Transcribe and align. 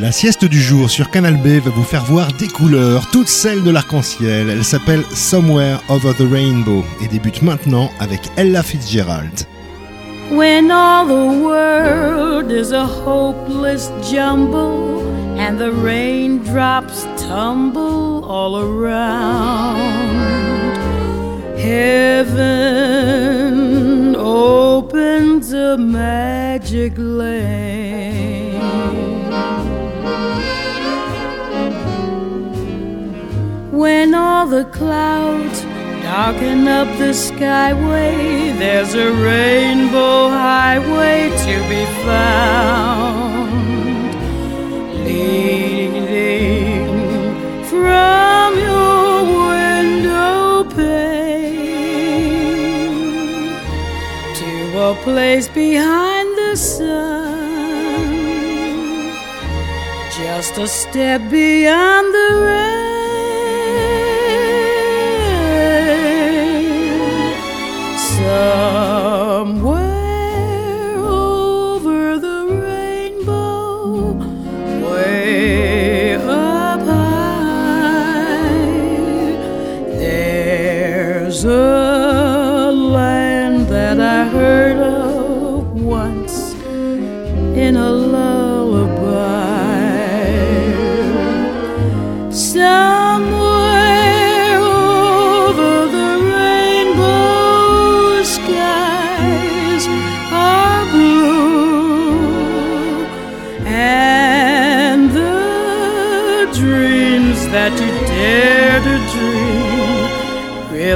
La 0.00 0.12
sieste 0.12 0.44
du 0.44 0.60
jour 0.60 0.88
sur 0.88 1.10
Canal 1.10 1.38
B 1.38 1.58
va 1.60 1.70
vous 1.70 1.82
faire 1.82 2.04
voir 2.04 2.28
des 2.38 2.46
couleurs, 2.46 3.08
toutes 3.10 3.26
celles 3.26 3.64
de 3.64 3.70
l'arc-en-ciel. 3.72 4.48
Elle 4.48 4.62
s'appelle 4.62 5.02
Somewhere 5.12 5.80
Over 5.88 6.14
the 6.14 6.22
Rainbow 6.30 6.84
et 7.02 7.08
débute 7.08 7.42
maintenant 7.42 7.90
avec 7.98 8.20
Ella 8.36 8.62
Fitzgerald. 8.62 9.44
When 10.30 10.70
all 10.70 11.04
the 11.08 11.42
world 11.42 12.52
is 12.52 12.72
a 12.72 12.86
hopeless 12.86 13.90
jumble 14.08 15.02
and 15.36 15.58
the 15.58 15.72
raindrops 15.72 17.04
tumble 17.16 18.24
all 18.24 18.56
around, 18.56 19.78
heaven 21.56 22.44
opens 24.14 25.52
a 25.52 25.76
magic 25.76 26.92
lane. 26.96 27.77
When 33.78 34.12
all 34.12 34.46
the 34.48 34.64
clouds 34.64 35.62
darken 36.02 36.66
up 36.66 36.88
the 36.98 37.12
skyway, 37.12 38.58
there's 38.58 38.94
a 38.96 39.12
rainbow 39.12 40.30
highway 40.30 41.30
to 41.46 41.54
be 41.72 41.84
found, 42.02 43.34
leading 45.06 46.88
from 47.70 48.58
your 48.58 49.12
window 49.46 50.64
pane 50.74 51.54
to 54.40 54.52
a 54.90 54.90
place 55.04 55.46
behind 55.46 56.28
the 56.36 56.56
sun, 56.56 57.28
just 60.18 60.58
a 60.58 60.66
step 60.66 61.20
beyond 61.30 62.12
the 62.12 62.30
rain. 62.44 62.87
Somewhere 68.28 69.77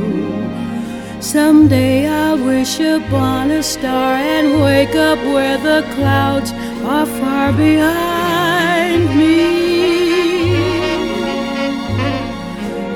Someday 1.21 2.07
I'll 2.07 2.39
wish 2.45 2.79
upon 2.79 3.51
a 3.51 3.63
star 3.63 4.15
and 4.15 4.63
wake 4.63 4.95
up 4.95 5.19
where 5.19 5.59
the 5.59 5.83
clouds 5.95 6.53
are 6.85 7.07
far 7.07 7.53
behind 7.53 9.09
me. 9.19 9.59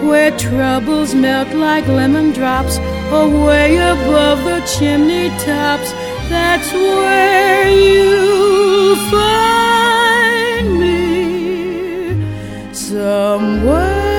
Where 0.09 0.31
troubles 0.39 1.15
melt 1.15 1.53
like 1.55 1.87
lemon 1.89 2.33
drops 2.33 2.79
away 3.11 3.77
above 3.77 4.45
the 4.45 4.61
chimney 4.75 5.31
tops. 5.45 5.93
That's 6.29 6.73
where 6.73 7.69
you'll 7.69 8.97
find 9.11 10.79
me. 10.81 12.73
Somewhere 12.73 14.12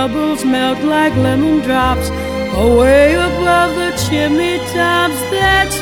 troubles 0.00 0.46
melt 0.46 0.82
like 0.82 1.14
lemon 1.16 1.60
drops 1.60 2.08
away 2.56 3.12
above 3.12 3.74
the 3.76 3.90
chimney 4.04 4.56
tops. 4.72 5.20
That's 5.30 5.79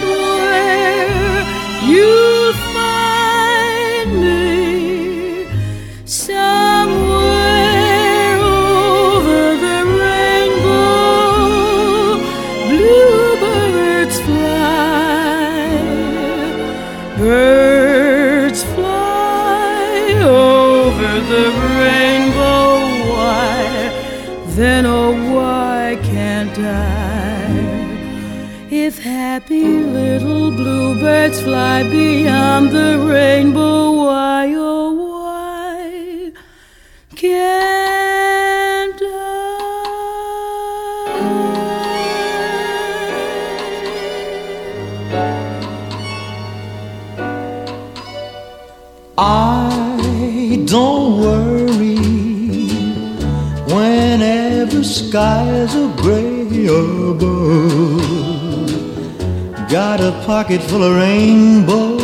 pocket 60.48 60.64
full 60.70 60.82
of 60.82 60.96
rainbows, 60.96 62.02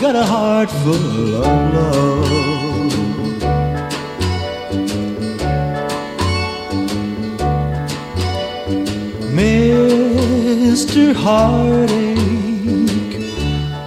got 0.00 0.16
a 0.16 0.24
heart 0.24 0.68
full 0.68 1.36
of 1.36 1.46
love. 1.72 2.92
Mr. 9.32 11.14
Heartache, 11.14 11.94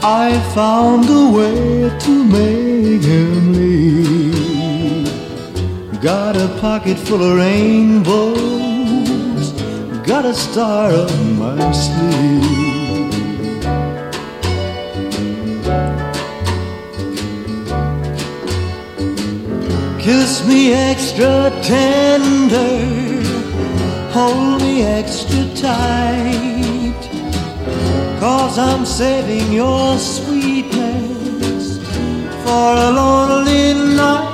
I 0.01 0.39
found 0.55 1.09
a 1.09 1.29
way 1.37 1.91
to 2.05 2.23
make 2.23 3.03
him 3.03 3.51
leave. 3.51 5.11
Got 6.01 6.37
a 6.37 6.47
pocket 6.61 6.97
full 6.97 7.21
of 7.21 7.35
rainbows, 7.35 8.31
got 10.07 10.23
a 10.23 10.33
star 10.33 10.93
on 10.93 11.37
my 11.37 11.71
sleeve. 11.73 12.56
Extra 20.97 21.51
tender, 21.61 22.81
hold 24.09 24.59
me 24.63 24.81
extra 24.81 25.43
tight. 25.53 27.01
Cause 28.19 28.57
I'm 28.57 28.83
saving 28.83 29.53
your 29.53 29.95
sweetness 29.99 31.77
for 32.43 32.69
a 32.87 32.89
lonely 32.99 33.73
night. 33.95 34.25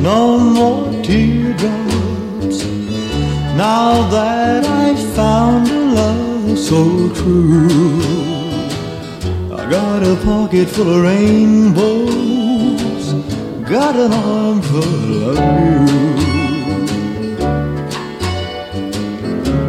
No 0.00 0.38
more 0.38 1.02
teardrops 1.02 2.64
now 3.64 4.08
that 4.10 4.64
I've 4.64 5.04
found 5.16 5.68
a 5.68 5.80
love 5.98 6.56
so 6.56 7.12
true. 7.14 8.19
Got 9.70 10.02
a 10.02 10.16
pocket 10.24 10.68
full 10.68 10.90
of 10.96 11.02
rainbows, 11.04 12.10
got 13.70 13.94
an 13.94 14.12
arm 14.12 14.60
full 14.62 15.30
of 15.30 15.38
you. 15.38 15.86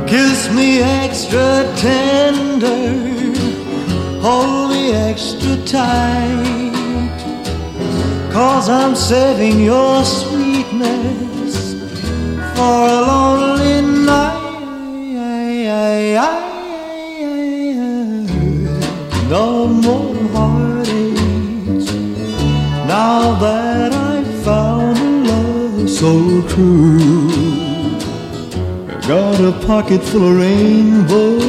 Kiss 0.08 0.50
me 0.56 0.82
extra 0.82 1.72
tender, 1.78 2.96
hold 4.22 4.72
me 4.72 4.92
extra 4.92 5.56
tight, 5.68 7.12
cause 8.34 8.70
I'm 8.70 8.96
saving 8.96 9.60
your 9.62 10.04
sweetness 10.04 11.76
for 12.56 12.88
a 12.90 13.02
lonely 13.06 13.82
night. 14.08 14.31
No 19.32 19.66
more 19.66 20.14
heartaches 20.34 21.86
now 22.86 23.40
that 23.40 23.94
I've 23.94 24.44
found 24.44 24.98
a 24.98 25.32
love 25.32 25.90
so 25.90 26.42
true. 26.50 27.30
I 28.90 29.00
got 29.08 29.40
a 29.40 29.54
pocket 29.66 30.04
full 30.04 30.28
of 30.32 30.36
rainbows 30.38 31.48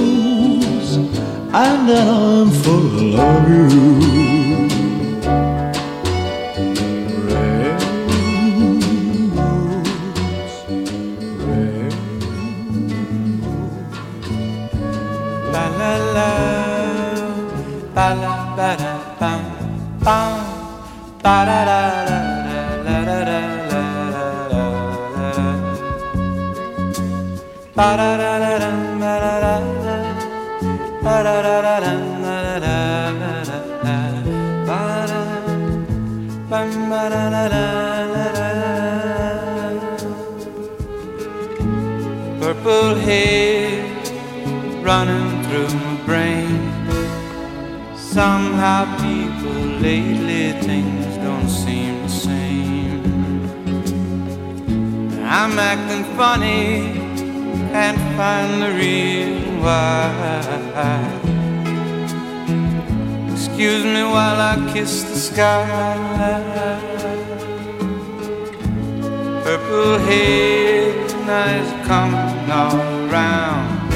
and 0.97 1.91
an 1.91 2.07
arm 2.07 2.51
full 2.53 3.19
of 3.19 3.49
you. 3.49 4.42
Purple 42.83 43.01
haze 43.03 44.11
running 44.83 45.31
through 45.45 45.73
my 45.79 45.95
brain. 46.05 46.59
Somehow, 47.97 48.81
people 48.97 49.61
lately 49.81 50.53
things 50.67 51.17
don't 51.19 51.49
seem 51.49 52.03
the 52.03 52.09
same. 52.09 53.03
I'm 55.23 55.57
acting 55.61 56.05
funny, 56.17 56.95
can't 57.71 58.03
find 58.17 58.61
the 58.63 58.73
reason 58.73 59.61
why. 59.63 60.99
Excuse 63.33 63.85
me 63.85 64.03
while 64.03 64.41
I 64.41 64.57
kiss 64.73 65.05
the 65.05 65.17
sky. 65.17 65.65
Purple 69.45 69.99
haze, 69.99 71.12
nights 71.27 71.71
coming 71.87 72.51
all 72.51 72.77
around. 73.07 73.91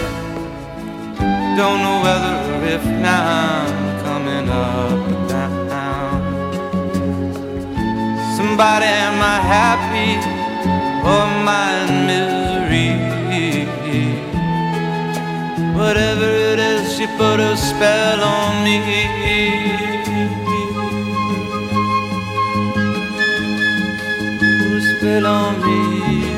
Don't 1.57 1.81
know 1.85 1.99
whether 2.07 2.35
or 2.55 2.65
if 2.77 2.85
now 2.85 3.67
I'm 3.67 4.05
coming 4.05 4.49
up 4.49 5.11
or 5.11 5.29
down. 5.29 6.19
Somebody, 8.37 8.87
am 8.87 9.21
I 9.21 9.39
happy 9.57 10.13
or 11.09 11.23
am 11.27 11.49
I 11.49 11.67
in 11.83 11.93
misery? 12.07 12.91
Whatever 15.75 16.29
it 16.53 16.59
is, 16.59 16.97
she 16.97 17.07
put 17.19 17.41
a 17.41 17.57
spell 17.57 18.23
on 18.23 18.65
me. 18.65 18.77
Spell 24.99 25.27
on 25.27 25.61
me 25.65 26.36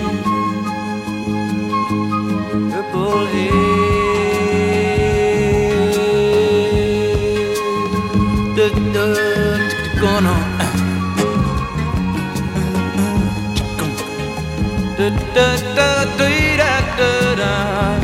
da 14.98 15.10
da 15.34 15.46
da 15.76 16.04
da 16.18 16.28
da 16.98 17.34
da. 17.36 17.97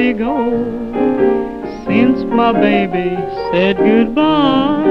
Indigo 0.00 0.34
since 1.84 2.24
my 2.24 2.52
baby 2.52 3.16
said 3.50 3.76
goodbye. 3.76 4.84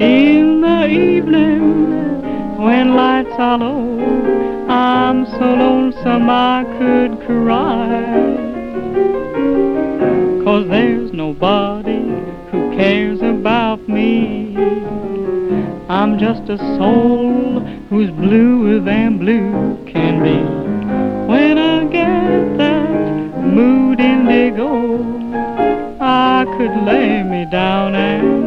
In 0.00 0.60
the 0.60 0.86
evening, 0.88 2.22
when 2.58 2.96
lights 2.96 3.36
are 3.38 3.58
low, 3.58 4.00
I'm 4.68 5.26
so 5.26 5.46
lonesome 5.64 6.28
I 6.28 6.64
could 6.78 7.24
cry. 7.26 7.86
Cause 10.44 10.66
there's 10.68 11.12
nobody 11.12 12.02
who 12.50 12.76
cares 12.76 13.20
about 13.20 13.88
me. 13.88 14.56
I'm 15.88 16.18
just 16.18 16.48
a 16.48 16.58
soul 16.78 17.60
who's 17.90 18.10
bluer 18.10 18.80
than 18.80 19.18
blue 19.18 19.84
can 19.86 20.22
be. 20.22 20.59
Indigo, 24.60 25.96
I 26.00 26.44
could 26.56 26.84
lay 26.84 27.22
me 27.22 27.44
down 27.44 27.94
and 27.94 28.39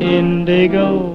indigo. 0.00 1.13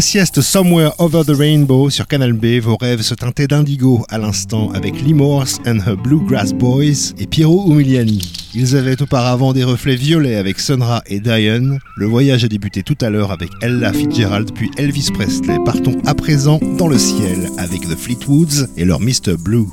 Sieste 0.00 0.42
Somewhere 0.42 0.90
Over 0.98 1.24
the 1.24 1.36
Rainbow 1.36 1.90
sur 1.90 2.06
Canal 2.06 2.32
B, 2.32 2.60
vos 2.60 2.76
rêves 2.76 3.02
se 3.02 3.14
teintaient 3.14 3.46
d'indigo 3.46 4.04
à 4.08 4.18
l'instant 4.18 4.70
avec 4.72 5.00
Lee 5.00 5.14
Morse 5.14 5.58
and 5.66 5.78
her 5.86 5.96
Bluegrass 5.96 6.52
Boys 6.52 7.14
et 7.18 7.26
Piero 7.26 7.70
Umiliani. 7.72 8.20
Ils 8.54 8.76
avaient 8.76 9.00
auparavant 9.02 9.52
des 9.52 9.64
reflets 9.64 9.96
violets 9.96 10.36
avec 10.36 10.60
Sonra 10.60 11.02
et 11.06 11.20
Diane. 11.20 11.78
Le 11.96 12.06
voyage 12.06 12.44
a 12.44 12.48
débuté 12.48 12.82
tout 12.82 12.96
à 13.00 13.10
l'heure 13.10 13.32
avec 13.32 13.50
Ella 13.60 13.92
Fitzgerald 13.92 14.52
puis 14.54 14.70
Elvis 14.76 15.10
Presley. 15.12 15.56
Partons 15.64 15.96
à 16.06 16.14
présent 16.14 16.60
dans 16.78 16.88
le 16.88 16.98
ciel 16.98 17.48
avec 17.58 17.80
The 17.80 17.96
Fleetwoods 17.96 18.68
et 18.76 18.84
leur 18.84 19.00
Mr. 19.00 19.36
Blue. 19.38 19.66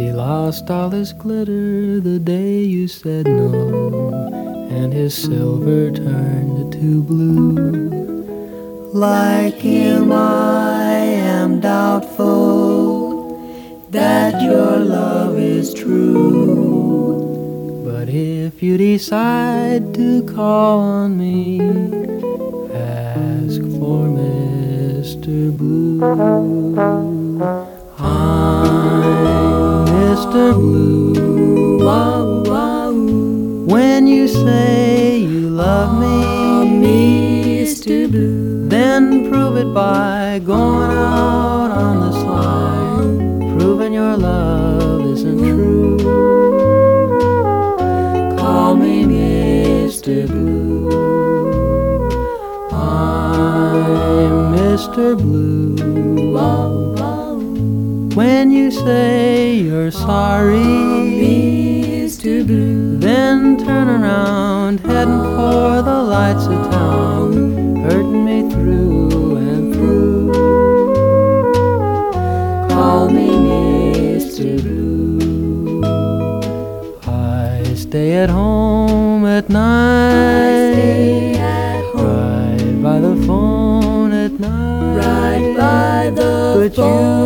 He 0.00 0.12
lost 0.12 0.70
all 0.70 0.88
his 0.88 1.12
glitter 1.12 2.00
the 2.00 2.18
day 2.18 2.62
you 2.62 2.88
said 2.88 3.26
no, 3.26 4.08
and 4.70 4.94
his 4.94 5.14
silver 5.14 5.90
turned 5.90 6.72
to 6.72 7.02
blue. 7.02 7.92
Like 8.94 9.56
him, 9.56 10.10
I 10.10 10.94
am 10.94 11.60
doubtful 11.60 13.36
that 13.90 14.40
your 14.40 14.78
love 14.78 15.38
is 15.38 15.74
true. 15.74 17.20
But 17.84 18.08
if 18.08 18.62
you 18.62 18.78
decide 18.78 19.92
to 19.96 20.22
call 20.22 20.78
on 20.78 21.18
me, 21.18 21.60
ask 22.72 23.60
for 23.76 24.08
Mr. 24.08 25.54
Blue. 25.54 26.02
I'm 27.98 29.49
Mr. 30.20 30.52
Blue. 30.52 31.78
Wow, 31.82 32.42
wow. 32.44 32.92
When 32.92 34.06
you 34.06 34.28
say 34.28 35.20
you 35.20 35.48
love 35.48 35.98
me, 35.98 36.06
ah, 36.06 36.64
Mr. 36.66 38.10
Blue, 38.10 38.68
then 38.68 39.30
prove 39.30 39.56
it 39.56 39.72
by 39.72 40.40
going 40.44 40.92
out 40.92 41.70
on 41.70 42.00
the 42.00 42.12
slide, 42.20 43.58
proving 43.58 43.94
your 43.94 44.14
love 44.18 45.00
isn't 45.06 45.38
true. 45.38 45.96
Call 48.36 48.76
me 48.76 49.04
Mr. 49.04 50.26
Blue. 50.26 50.90
I'm 52.70 54.52
Mr. 54.54 55.16
Blue. 55.16 56.34
Wow. 56.34 56.89
When 58.14 58.50
you 58.50 58.72
say 58.72 59.54
you're 59.54 59.92
sorry, 59.92 60.58
Mr. 60.58 62.44
Blue, 62.44 62.98
then 62.98 63.56
turn 63.56 63.88
around, 63.88 64.80
heading 64.80 65.22
for 65.36 65.80
the 65.82 66.02
lights 66.02 66.46
of 66.46 66.70
town, 66.72 67.76
hurting 67.76 68.24
me 68.24 68.50
through 68.50 69.36
and 69.36 69.72
through. 69.72 70.32
Call 72.68 73.08
me 73.10 73.28
Mr. 73.28 74.60
Blue. 74.60 75.80
I 77.06 77.62
stay 77.74 78.14
at 78.14 78.28
home 78.28 79.24
at 79.24 79.48
night, 79.48 80.72
right 81.94 82.82
by 82.82 82.98
the 82.98 83.14
phone 83.24 84.12
at 84.12 84.32
night, 84.32 84.96
right 84.96 85.56
by 85.56 86.10
the 86.10 86.56
but 86.58 86.74
phone. 86.74 87.19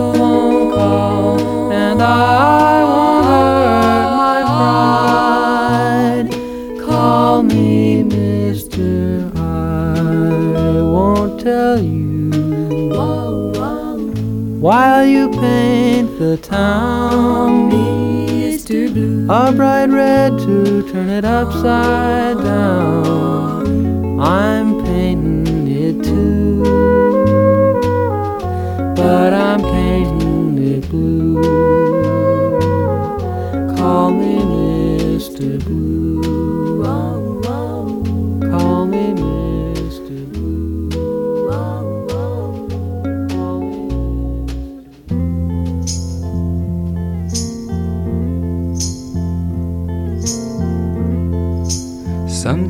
While 14.65 15.05
you 15.05 15.29
paint 15.29 16.19
the 16.19 16.39
town, 16.39 17.71
Mr. 17.71 18.91
Blue, 18.91 19.27
a 19.31 19.53
bright 19.53 19.91
red 19.91 20.39
to 20.39 20.91
turn 20.91 21.11
it 21.11 21.27
upside 21.27 22.39
down. 22.39 24.19
I'm 24.19 24.74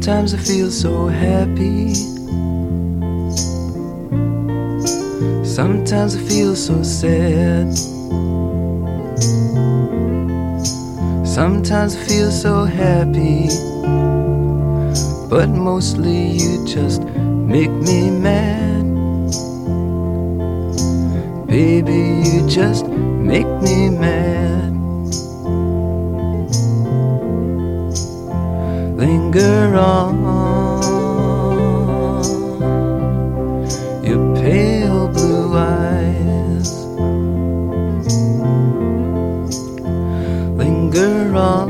Sometimes 0.05 0.35
I 0.35 0.37
feel 0.37 0.71
so 0.71 1.07
happy. 1.07 1.95
Sometimes 5.43 6.14
I 6.14 6.21
feel 6.29 6.55
so 6.55 6.83
sad. 6.83 7.73
Sometimes 11.27 11.97
I 11.97 12.05
feel 12.05 12.31
so 12.31 12.64
happy. 12.67 13.49
But 15.31 15.49
mostly 15.49 16.33
you 16.33 16.67
just 16.67 17.03
make 17.03 17.71
me 17.71 18.11
mad. 18.11 18.85
Baby, 21.47 22.29
you 22.29 22.47
just 22.47 22.87
make 22.88 23.49
me 23.62 23.88
mad. 23.88 24.74
Linger 29.07 29.77
on. 29.77 30.14
Your 34.03 34.23
pale 34.35 35.09
blue 35.09 35.57
eyes 35.57 36.71
linger 40.61 41.37
on. 41.37 41.69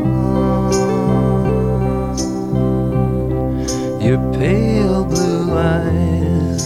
Your 4.01 4.21
pale 4.35 5.05
blue 5.05 5.59
eyes 5.59 6.63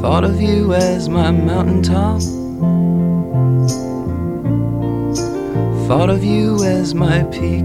thought 0.00 0.24
of 0.24 0.40
you 0.40 0.74
as 0.74 1.08
my 1.08 1.30
mountaintop 1.30 2.35
Thought 5.86 6.10
of 6.10 6.24
you 6.24 6.64
as 6.64 6.96
my 6.96 7.22
peak. 7.30 7.64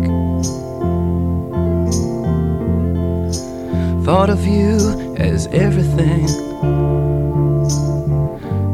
Thought 4.05 4.29
of 4.29 4.45
you 4.45 5.15
as 5.17 5.47
everything 5.47 6.25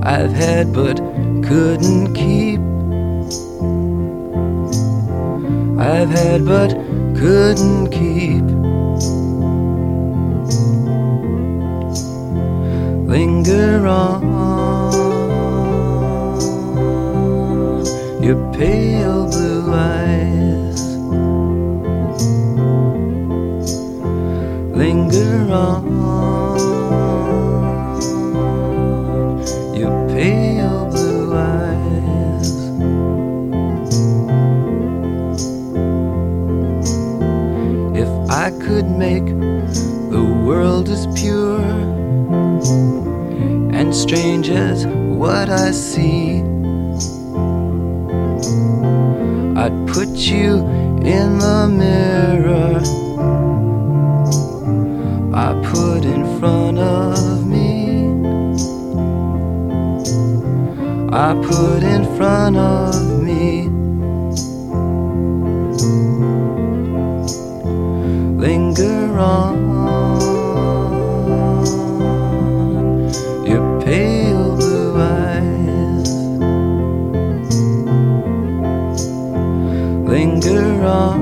I've 0.03 0.33
had 0.33 0.73
but 0.73 0.97
couldn't 1.47 2.13
keep. 2.13 2.59
I've 5.79 6.09
had 6.09 6.45
but 6.45 6.71
couldn't 7.15 7.87
keep. 7.91 8.43
Linger 13.07 13.87
on 13.87 14.36
pale 18.57 19.29
blue 19.29 19.71
eyes. 19.71 20.81
Linger 24.75 25.53
on 25.53 25.85
your 29.77 30.07
pale 30.09 30.89
blue 30.89 31.35
eyes. 31.35 32.51
If 37.95 38.09
I 38.31 38.49
could 38.65 38.89
make 38.89 39.27
the 40.09 40.25
world 40.43 40.89
as 40.89 41.05
pure 41.15 41.61
and 43.71 43.95
strange 43.95 44.49
as 44.49 44.87
what 44.87 45.49
I 45.49 45.69
see. 45.69 46.56
I'd 49.67 49.85
put 49.85 50.07
you 50.07 50.65
in 51.03 51.39
the 51.39 51.67
mirror 51.67 52.79
I 55.35 55.51
put 55.61 56.05
in 56.05 56.23
front 56.39 56.79
of 56.79 57.45
me. 57.45 58.07
I 61.11 61.33
put 61.51 61.83
in 61.83 62.05
front 62.15 62.55
of 62.55 63.21
me. 63.21 63.67
Linger 68.39 69.19
on 69.19 69.66
linger 80.77 81.16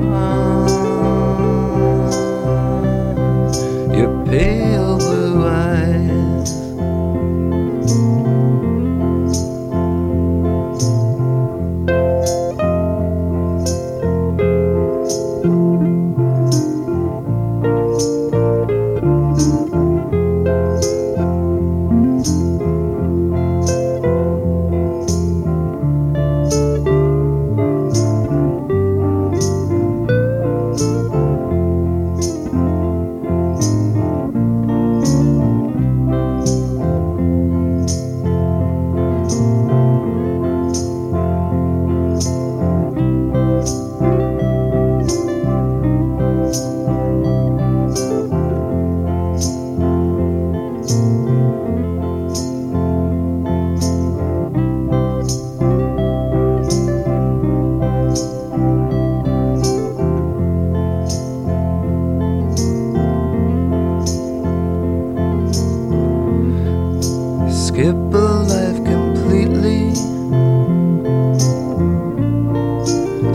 Skip 67.76 67.94
a 67.94 68.28
life 68.54 68.82
completely. 68.86 69.94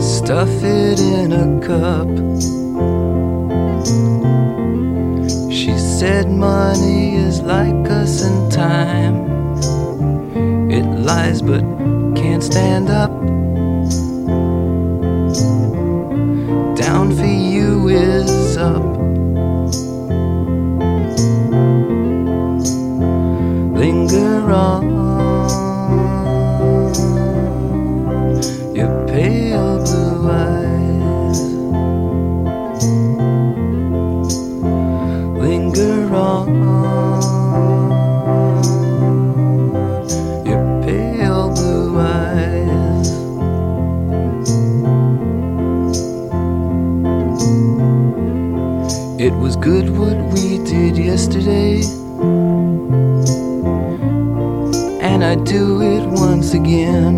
Stuff 0.00 0.50
it 0.64 0.98
in 0.98 1.30
a 1.32 1.60
cup. 1.60 2.08
She 5.48 5.78
said 5.78 6.28
money 6.28 7.14
is 7.14 7.40
like 7.40 7.88
us 7.88 8.24
in 8.24 8.50
time. 8.50 9.16
It 10.72 10.86
lies 10.86 11.40
but 11.40 11.62
can't 12.16 12.42
stand 12.42 12.90
up. 12.90 13.11
again. 56.54 57.11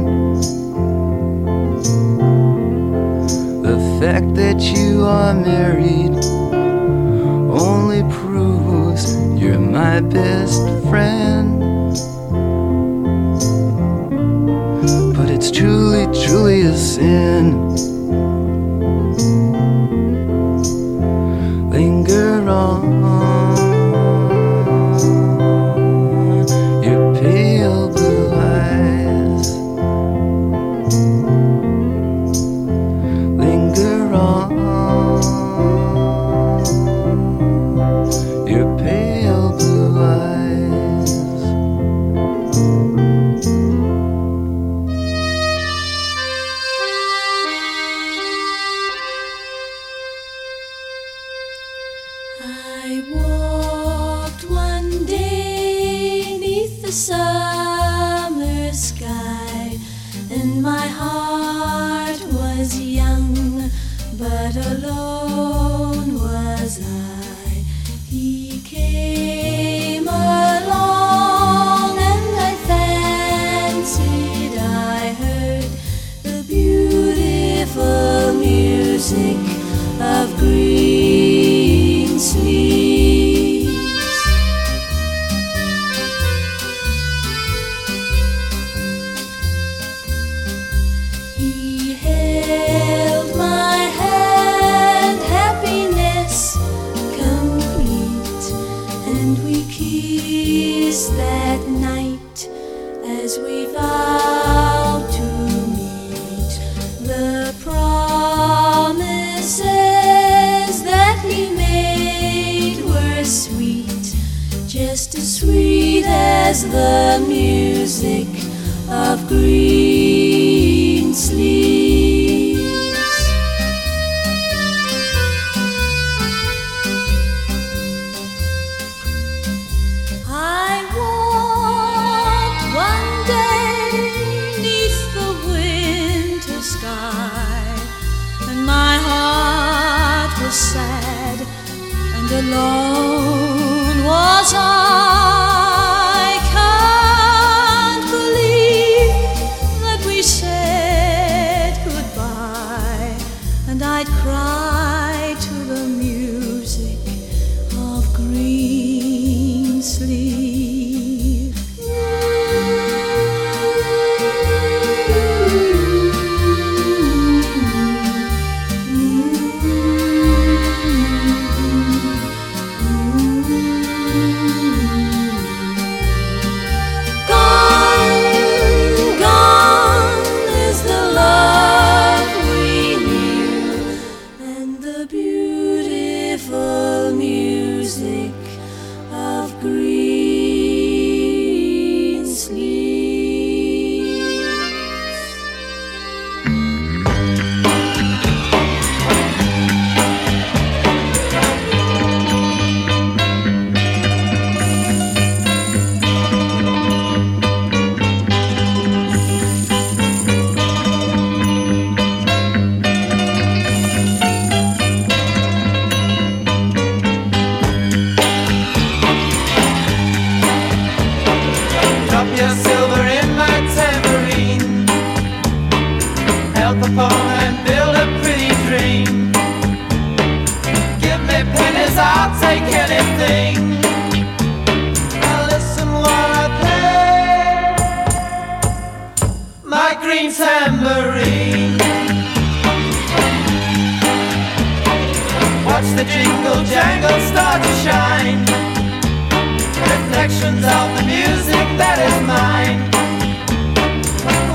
sections 250.29 250.65
of 250.65 250.97
the 250.97 251.05
music 251.05 251.67
that 251.77 251.99
is 252.01 252.17
mine. 252.25 252.81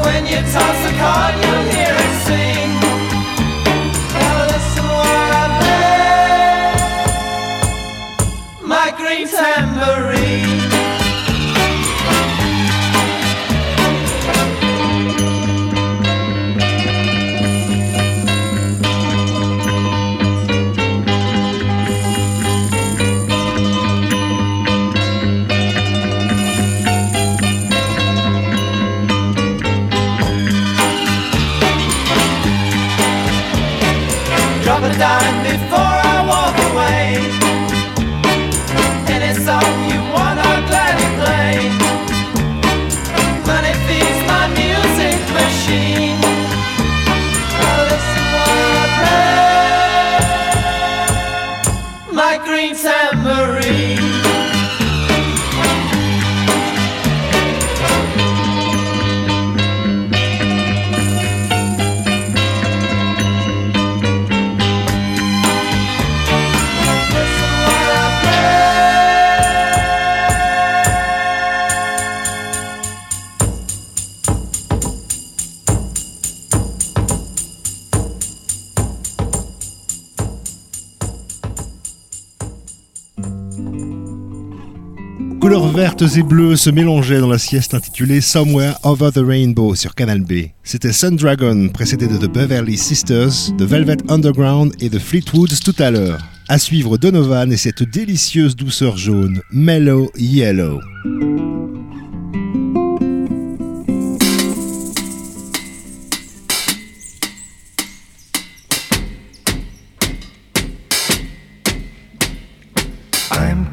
When 0.03 0.25
you 0.25 0.41
toss 0.49 0.79
a 0.89 0.91
card, 0.97 1.37
you'll 1.41 1.67
hear 1.75 1.93
it 2.05 2.15
sing. 2.25 2.69
Now 4.17 4.49
listen 4.49 4.85
what 4.97 5.29
I 5.41 5.43
play. 5.61 6.73
My 8.67 8.87
green 8.97 9.27
tambourine. 9.27 10.18
Et 86.01 86.23
bleues 86.23 86.55
se 86.55 86.69
mélangeaient 86.69 87.19
dans 87.19 87.27
la 87.27 87.37
sieste 87.37 87.73
intitulée 87.73 88.21
Somewhere 88.21 88.75
Over 88.83 89.11
the 89.11 89.21
Rainbow 89.25 89.75
sur 89.75 89.95
Canal 89.95 90.21
B. 90.21 90.45
C'était 90.63 90.93
Sun 90.93 91.17
Dragon, 91.17 91.67
précédé 91.67 92.07
de 92.07 92.15
The 92.15 92.31
Beverly 92.31 92.77
Sisters, 92.77 93.51
de 93.57 93.65
Velvet 93.65 93.97
Underground 94.07 94.73
et 94.79 94.89
de 94.89 94.97
Fleetwoods 94.97 95.59
tout 95.63 95.75
à 95.77 95.91
l'heure. 95.91 96.19
À 96.47 96.57
suivre 96.57 96.97
Donovan 96.97 97.51
et 97.51 97.57
cette 97.57 97.83
délicieuse 97.83 98.55
douceur 98.55 98.95
jaune, 98.97 99.41
Mellow 99.51 100.09
Yellow. 100.17 100.79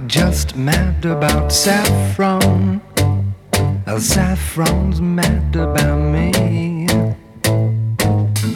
just 0.08 0.56
mad 0.56 1.04
about 1.04 1.35
saffron. 1.48 2.80
El 3.86 4.00
saffron's 4.00 5.00
mad 5.00 5.54
about 5.54 5.98
me. 5.98 6.86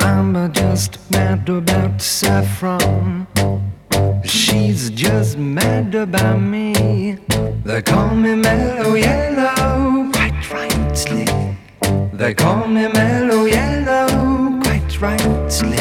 I'm 0.01 0.53
just 0.53 0.99
mad 1.11 1.49
about 1.49 2.01
saffron. 2.03 3.27
She's 4.25 4.91
just 4.91 5.39
mad 5.39 5.95
about 5.95 6.41
me. 6.41 7.19
They 7.65 7.83
call 7.83 8.15
me 8.15 8.35
mellow 8.35 8.95
yellow, 8.95 10.11
quite 10.13 10.51
rightly. 10.53 11.27
They 12.13 12.35
call 12.35 12.67
me 12.67 12.89
mellow 12.89 13.45
yellow, 13.45 14.61
quite 14.63 15.01
rightly. 15.01 15.79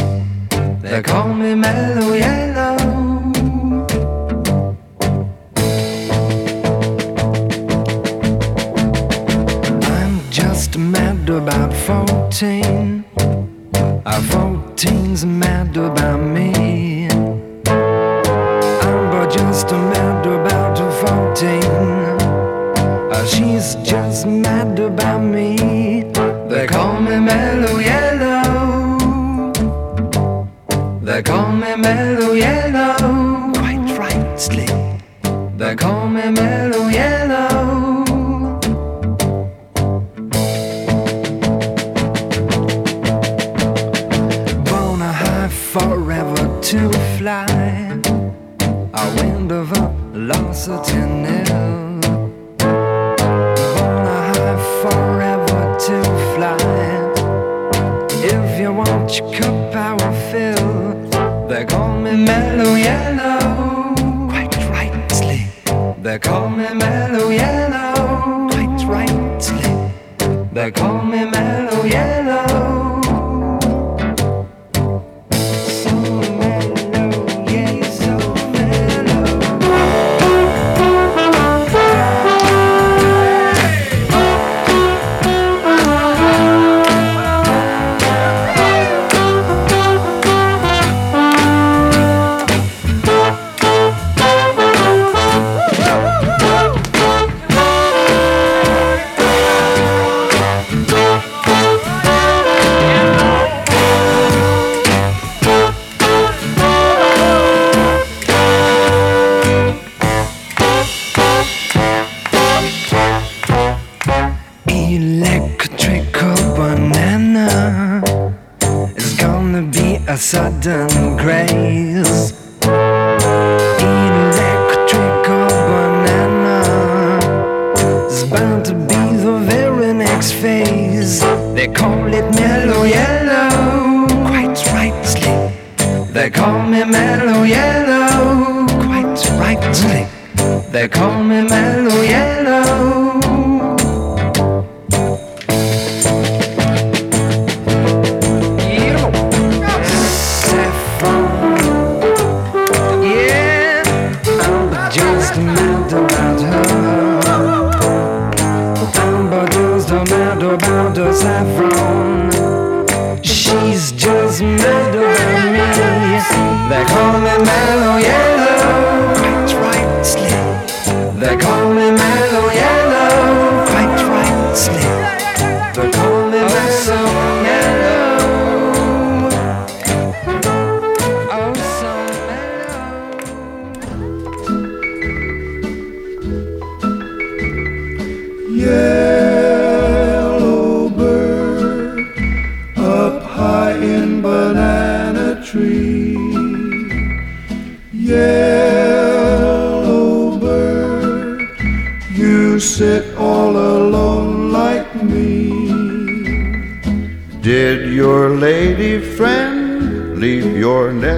They 0.82 1.02
call 1.02 1.34
me 1.34 1.56
mellow 1.56 2.14
yellow. 2.14 2.49
14. 12.30 13.04
Our 14.06 14.22
14's 14.22 15.26
mad 15.26 15.76
about 15.76 16.20
me. 16.20 17.08
I'm 17.08 17.42
but 19.10 19.32
just 19.32 19.72
mad 19.72 20.28
about 20.28 20.78
14. 20.78 21.64
Uh, 23.12 23.26
she's 23.26 23.74
just 23.78 24.28
mad 24.28 24.78
about 24.78 25.22
me. 25.22 26.04
They 26.50 26.68
call 26.68 27.02
me 27.02 27.18
Mellow 27.20 27.80
Yellow. 27.80 29.52
They 31.02 31.24
call 31.24 31.52
me 31.52 31.76
Mellow 31.78 32.34
Yellow. 32.34 32.69
They 66.10 66.18
call 66.18 66.50
me 66.50 66.66
mellow 66.74 67.30
yellow, 67.30 68.50
quite 68.50 68.84
rightly. 68.88 69.92
They 70.52 70.72
call 70.72 71.04
me 71.04 71.24
mellow 71.24 71.84
yellow. 71.84 73.09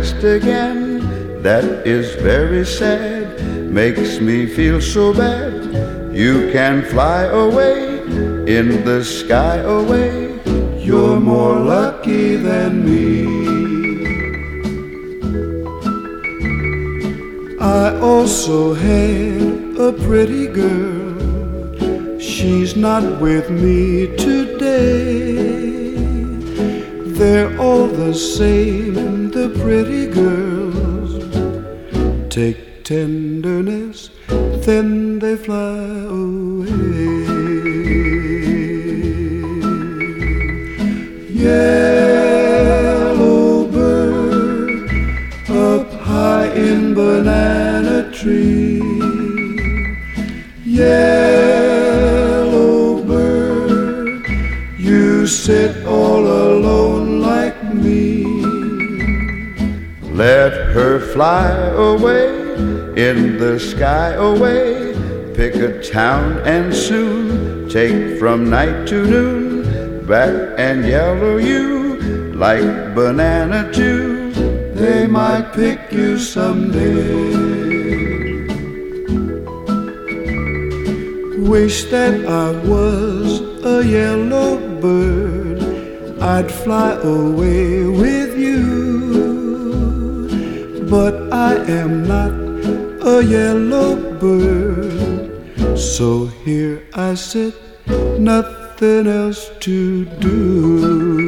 Again? 0.01 1.41
That 1.43 1.85
is 1.85 2.15
very 2.15 2.65
sad, 2.65 3.41
makes 3.69 4.19
me 4.19 4.47
feel 4.47 4.81
so 4.81 5.13
bad. 5.13 5.53
You 6.13 6.51
can 6.51 6.83
fly 6.83 7.23
away 7.23 7.99
in 8.47 8.83
the 8.83 9.03
sky 9.03 9.57
away. 9.57 10.39
You're 10.77 11.19
more 11.19 11.55
lucky 11.59 12.35
than 12.35 12.83
me. 12.83 13.41
I 17.59 17.97
also 17.99 18.73
had 18.73 19.77
a 19.77 19.93
pretty 19.93 20.47
girl. 20.47 22.19
She's 22.19 22.75
not 22.75 23.21
with 23.21 23.49
me 23.49 24.07
today. 24.17 25.51
They're 27.17 27.55
all 27.59 27.85
the 27.85 28.13
same, 28.15 29.20
the 29.41 29.49
pretty 29.59 30.05
girls. 30.05 31.13
Take 32.29 32.83
tenderness, 32.83 34.11
then 34.65 35.00
the 63.51 63.59
sky 63.59 64.13
away. 64.13 64.95
Pick 65.35 65.55
a 65.55 65.71
town 65.83 66.39
and 66.45 66.73
soon 66.73 67.67
take 67.67 68.17
from 68.17 68.49
night 68.49 68.87
to 68.87 68.97
noon. 69.13 70.05
Back 70.07 70.33
and 70.57 70.85
yellow 70.85 71.35
you 71.35 72.31
like 72.45 72.95
banana 72.95 73.69
too. 73.73 74.31
They 74.81 75.05
might 75.05 75.51
pick 75.51 75.91
you 75.91 76.17
someday. 76.17 77.11
Wish 81.53 81.77
that 81.95 82.15
I 82.25 82.47
was 82.73 83.27
a 83.75 83.77
yellow 83.85 84.51
bird. 84.79 85.59
I'd 86.21 86.49
fly 86.63 86.91
away 87.03 87.83
with 88.03 88.31
you. 88.47 88.61
But 90.89 91.15
I 91.33 91.55
am 91.81 92.07
not 92.07 92.40
a 93.03 93.21
yellow 93.23 93.95
bird. 94.19 95.77
So 95.77 96.27
here 96.45 96.83
I 96.93 97.15
sit, 97.15 97.55
nothing 98.19 99.07
else 99.07 99.49
to 99.61 100.05
do. 100.05 101.20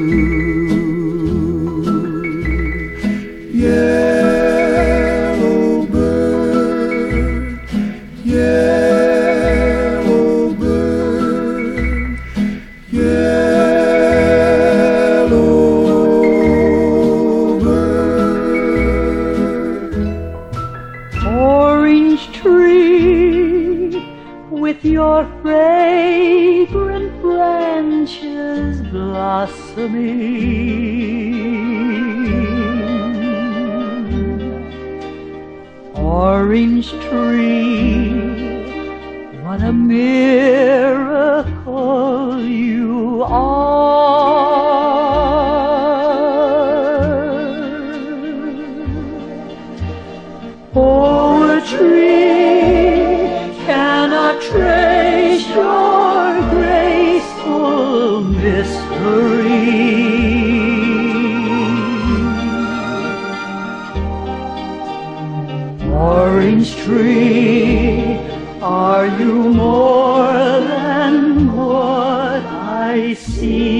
Tree, 67.03 68.15
are 68.61 69.07
you 69.19 69.33
more 69.49 70.31
than 70.31 71.51
what 71.53 72.45
I 72.45 73.13
see? 73.13 73.73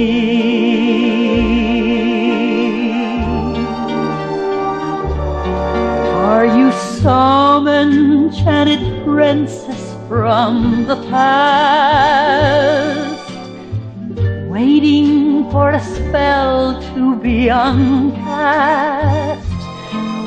Are 6.28 6.46
you 6.46 6.74
some 6.74 7.70
enchanted 7.70 9.06
princess 9.06 9.96
from 10.10 10.86
the 10.86 10.98
past? 11.10 12.04
Waiting 14.50 15.50
for 15.50 15.70
a 15.70 15.80
spell 15.80 16.82
to 16.94 17.16
be 17.16 17.48
uncast? 17.48 19.40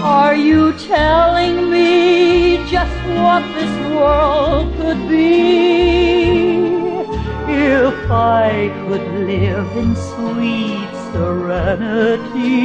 Are 0.02 0.34
you 0.34 0.72
telling 0.78 1.70
me 1.70 2.55
just 2.68 2.96
what 3.06 3.42
this 3.54 3.70
world 3.94 4.74
could 4.76 5.08
be? 5.08 6.66
If 7.48 8.10
I 8.10 8.72
could 8.88 9.06
live 9.24 9.76
in 9.76 9.94
sweet 9.94 10.90
serenity. 11.12 12.56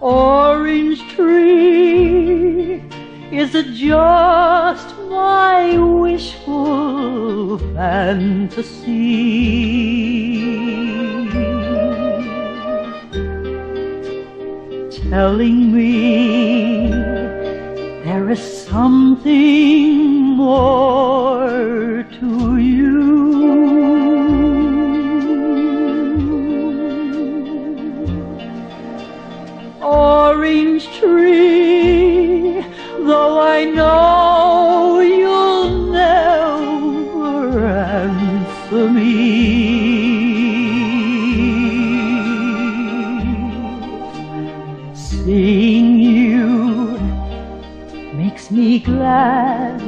Orange 0.00 1.06
tree, 1.14 2.82
is 3.30 3.54
it 3.54 3.74
just 3.74 4.96
my 5.10 5.76
wishful 5.76 7.58
fantasy? 7.74 9.10
Telling 15.10 15.72
me 15.72 17.39
there 18.10 18.28
is 18.28 18.44
something 18.66 19.94
more 20.36 22.02
to 22.18 22.56
you. 22.56 22.98
Orange 29.80 30.84
tree, 30.98 32.64
though 33.08 33.38
I 33.56 33.64
know 33.64 34.98
you'll 34.98 35.70
never 35.92 37.68
answer 37.68 38.90
me. 38.90 39.59
Glad 48.84 49.80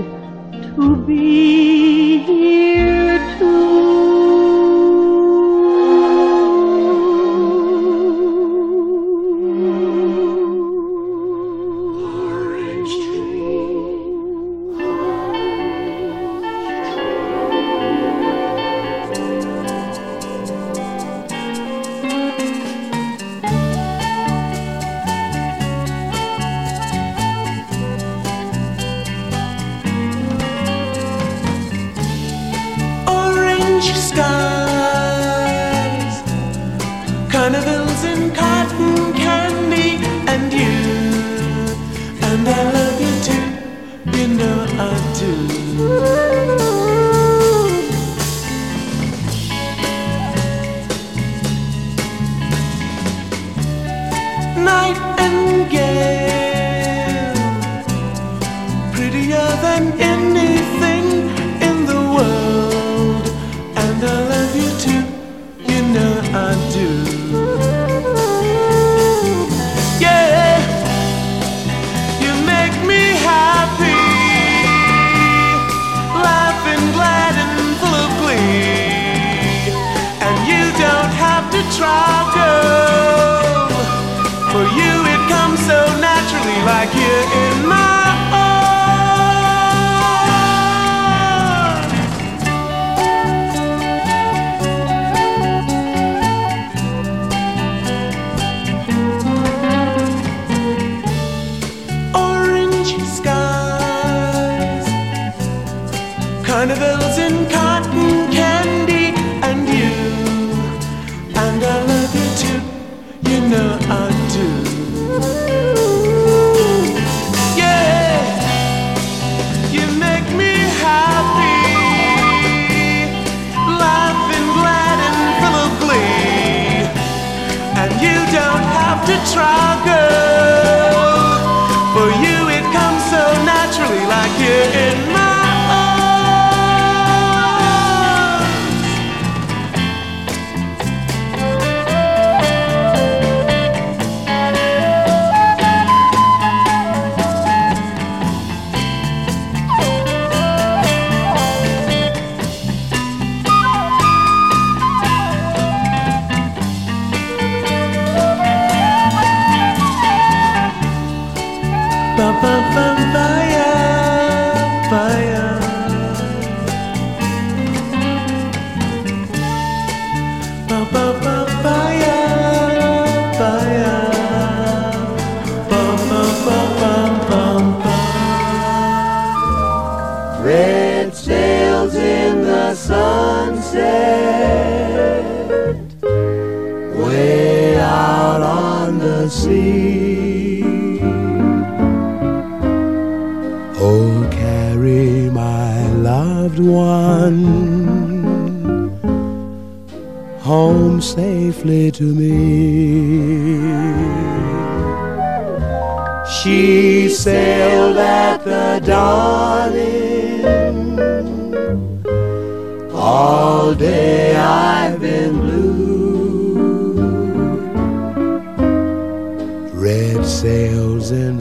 to 0.76 0.96
be 1.06 2.41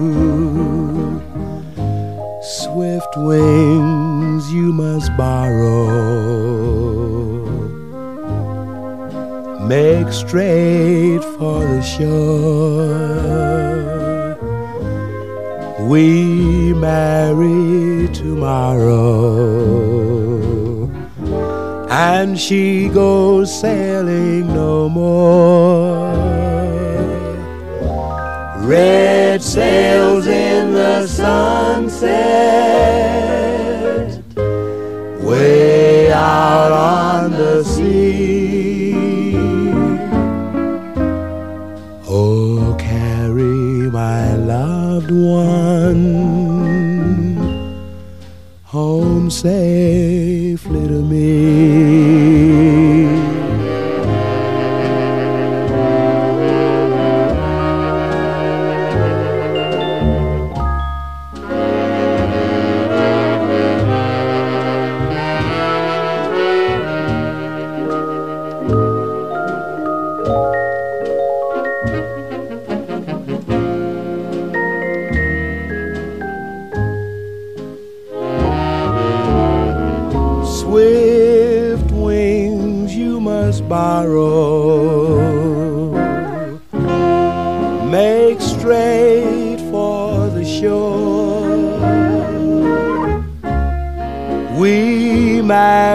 Swift 2.44 3.18
wings 3.18 4.54
you 4.54 4.72
must 4.74 5.10
borrow. 5.18 5.88
Make 9.68 10.14
straight 10.14 11.24
for 11.40 11.62
the 11.62 11.82
shore. 11.82 13.26
We 15.90 16.74
marry 16.76 18.08
tomorrow 18.14 19.85
and 21.96 22.38
she 22.38 22.90
goes 22.90 23.48
sailing 23.62 24.54
no 24.54 24.90
more. 24.90 26.14
Red 28.68 29.42
sails 29.42 30.28
in 30.28 30.74
the 30.74 31.08
sunset, 31.08 32.12
way 35.22 36.12
out 36.12 36.72
on 36.74 37.32
the 37.32 37.64
sea. 37.64 38.94
Oh, 42.10 42.76
carry 42.78 43.90
my 43.90 44.36
loved 44.36 45.12
one 45.12 46.26
home 48.64 49.30
safely 49.32 50.88
to 50.90 51.02
me. 51.14 51.55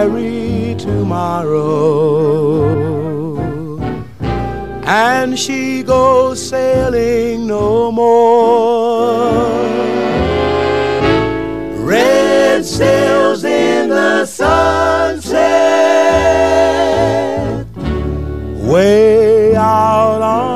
marry 0.07 0.75
tomorrow. 0.75 1.67
And 4.83 5.37
she 5.37 5.83
goes 5.83 6.49
sailing 6.49 7.45
no 7.47 7.91
more. 7.91 9.31
Red 11.85 12.65
sails 12.65 13.43
in 13.43 13.89
the 13.89 14.25
sunset, 14.25 15.35
way 18.57 19.55
out 19.55 20.21
on 20.21 20.50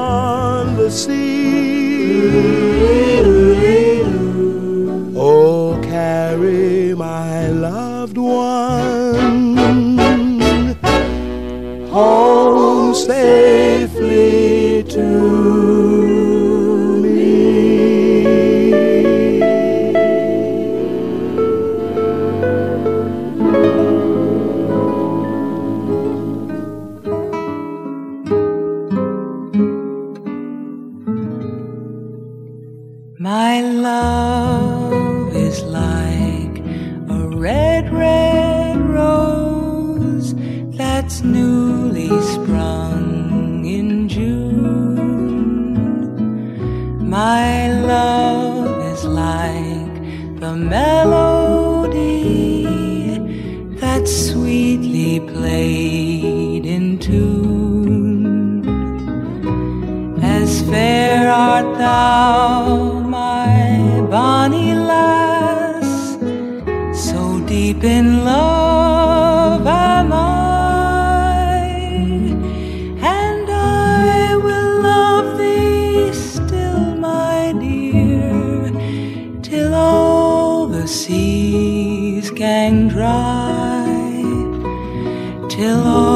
till 85.56 85.88
all 85.88 86.15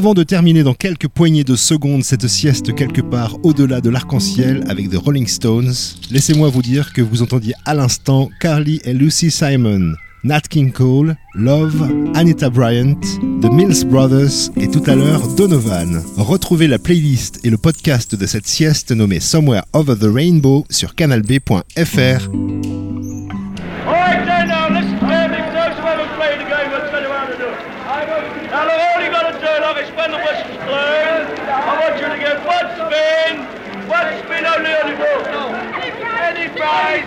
Avant 0.00 0.14
de 0.14 0.22
terminer 0.22 0.62
dans 0.62 0.72
quelques 0.72 1.08
poignées 1.08 1.44
de 1.44 1.54
secondes 1.56 2.02
cette 2.04 2.26
sieste 2.26 2.74
quelque 2.74 3.02
part 3.02 3.36
au-delà 3.42 3.82
de 3.82 3.90
l'arc-en-ciel 3.90 4.64
avec 4.66 4.88
The 4.88 4.96
Rolling 4.96 5.26
Stones, 5.26 5.74
laissez-moi 6.10 6.48
vous 6.48 6.62
dire 6.62 6.94
que 6.94 7.02
vous 7.02 7.20
entendiez 7.20 7.52
à 7.66 7.74
l'instant 7.74 8.30
Carly 8.40 8.80
et 8.84 8.94
Lucy 8.94 9.30
Simon, 9.30 9.92
Nat 10.24 10.40
King 10.40 10.72
Cole, 10.72 11.16
Love, 11.34 11.86
Anita 12.14 12.48
Bryant, 12.48 12.98
The 13.42 13.52
Mills 13.52 13.84
Brothers 13.84 14.48
et 14.56 14.68
tout 14.68 14.82
à 14.86 14.94
l'heure 14.94 15.28
Donovan. 15.34 16.02
Retrouvez 16.16 16.66
la 16.66 16.78
playlist 16.78 17.38
et 17.44 17.50
le 17.50 17.58
podcast 17.58 18.14
de 18.14 18.24
cette 18.24 18.46
sieste 18.46 18.92
nommée 18.92 19.20
Somewhere 19.20 19.64
Over 19.74 19.96
the 19.96 20.08
Rainbow 20.10 20.64
sur 20.70 20.94
canalb.fr. 20.94 22.30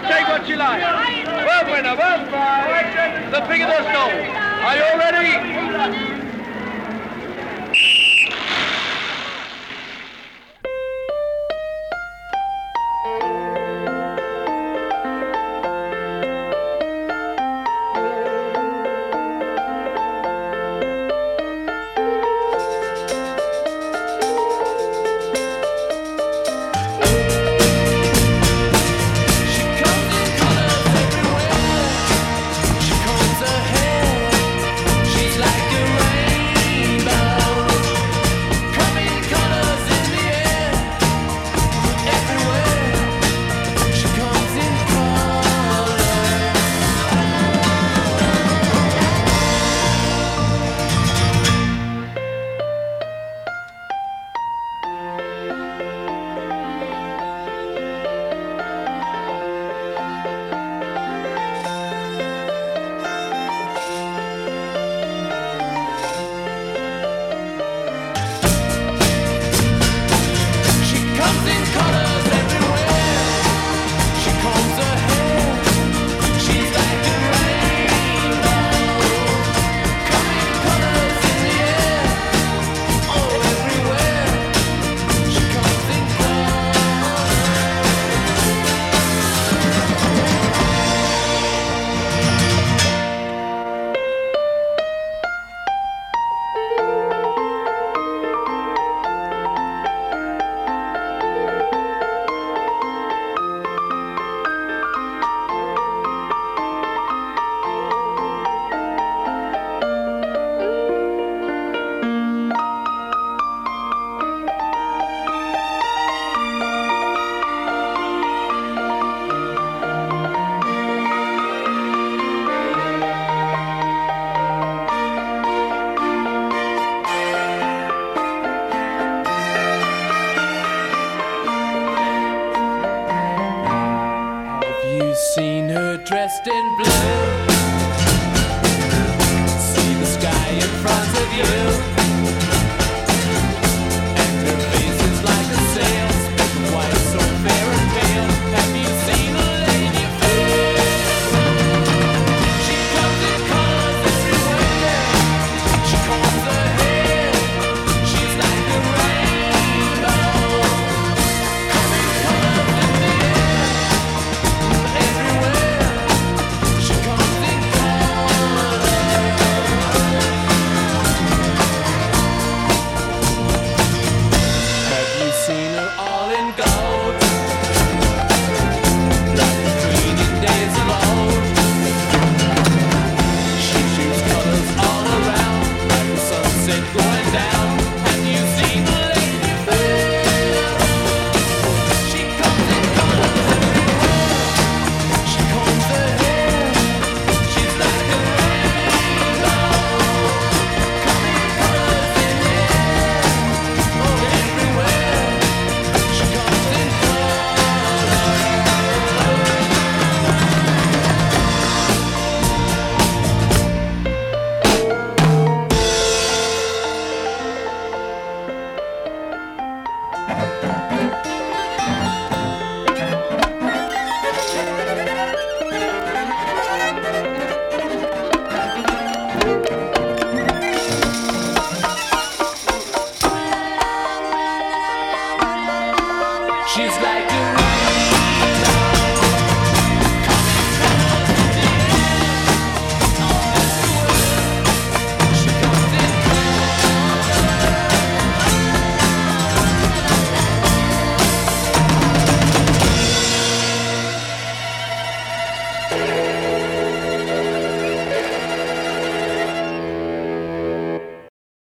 Take 0.07 0.27
what 0.27 0.47
you 0.47 0.55
like. 0.57 0.81
One 0.81 1.71
winner, 1.71 1.95
prize, 1.95 3.31
the 3.31 3.41
bigger 3.47 3.67
the 3.67 3.81
snow. 3.83 4.09
Are 4.63 4.75
you 4.75 4.83
all 4.83 4.97
ready? 4.97 6.12